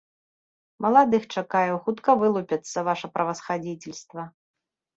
[0.85, 4.21] Маладых чакаю, хутка вылупяцца, ваша правасхадзіцельства.